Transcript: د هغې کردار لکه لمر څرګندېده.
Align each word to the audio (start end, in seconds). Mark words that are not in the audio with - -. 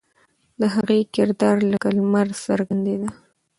د 0.59 0.61
هغې 0.75 0.99
کردار 1.15 1.57
لکه 1.71 1.87
لمر 1.97 2.27
څرګندېده. 2.45 3.09